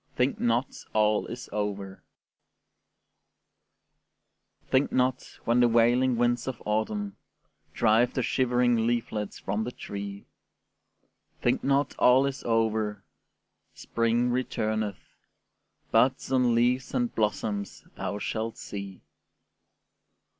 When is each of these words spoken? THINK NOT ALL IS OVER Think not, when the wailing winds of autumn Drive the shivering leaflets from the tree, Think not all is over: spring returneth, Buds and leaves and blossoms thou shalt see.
THINK 0.15 0.39
NOT 0.39 0.83
ALL 0.93 1.27
IS 1.27 1.47
OVER 1.53 2.01
Think 4.71 4.91
not, 4.91 5.37
when 5.45 5.59
the 5.59 5.67
wailing 5.67 6.15
winds 6.17 6.47
of 6.47 6.59
autumn 6.65 7.17
Drive 7.75 8.15
the 8.15 8.23
shivering 8.23 8.87
leaflets 8.87 9.37
from 9.37 9.63
the 9.63 9.71
tree, 9.71 10.25
Think 11.43 11.63
not 11.63 11.93
all 11.99 12.25
is 12.25 12.43
over: 12.45 13.03
spring 13.75 14.31
returneth, 14.31 15.03
Buds 15.91 16.31
and 16.31 16.55
leaves 16.55 16.95
and 16.95 17.13
blossoms 17.13 17.83
thou 17.95 18.17
shalt 18.17 18.57
see. 18.57 19.03